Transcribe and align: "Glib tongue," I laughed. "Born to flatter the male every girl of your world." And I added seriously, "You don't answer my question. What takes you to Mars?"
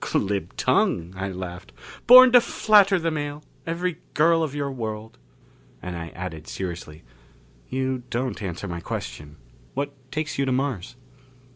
"Glib 0.03 0.57
tongue," 0.57 1.13
I 1.15 1.29
laughed. 1.29 1.71
"Born 2.07 2.31
to 2.31 2.41
flatter 2.41 2.97
the 2.97 3.11
male 3.11 3.43
every 3.67 3.99
girl 4.15 4.41
of 4.41 4.55
your 4.55 4.71
world." 4.71 5.19
And 5.79 5.95
I 5.95 6.07
added 6.15 6.47
seriously, 6.47 7.03
"You 7.69 8.01
don't 8.09 8.41
answer 8.41 8.67
my 8.67 8.79
question. 8.79 9.35
What 9.75 9.93
takes 10.11 10.39
you 10.39 10.45
to 10.45 10.51
Mars?" 10.51 10.95